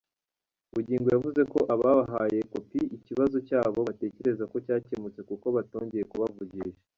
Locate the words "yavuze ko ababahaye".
1.15-2.39